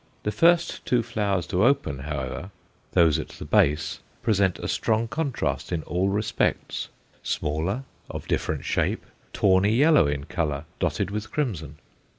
The 0.23 0.31
first 0.31 0.83
two 0.83 1.03
flowers 1.03 1.45
to 1.45 1.63
open, 1.63 1.99
however 1.99 2.49
those 2.93 3.19
at 3.19 3.29
the 3.29 3.45
base 3.45 3.99
present 4.23 4.57
a 4.57 4.67
strong 4.67 5.07
contrast 5.07 5.71
in 5.71 5.83
all 5.83 6.09
respects 6.09 6.87
smaller, 7.21 7.83
of 8.09 8.27
different 8.27 8.65
shape, 8.65 9.05
tawny 9.31 9.75
yellow 9.75 10.07
in 10.07 10.23
colour, 10.23 10.65
dotted 10.79 11.11
with 11.11 11.29
crimson. 11.31 11.77